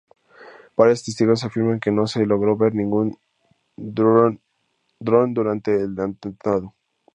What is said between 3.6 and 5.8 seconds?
dron durante